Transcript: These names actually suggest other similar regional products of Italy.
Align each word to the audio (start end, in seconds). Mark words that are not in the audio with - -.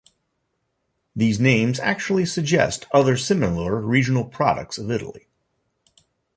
These 1.15 1.39
names 1.39 1.79
actually 1.79 2.25
suggest 2.25 2.87
other 2.91 3.15
similar 3.15 3.79
regional 3.79 4.25
products 4.25 4.79
of 4.79 4.89
Italy. 4.89 5.27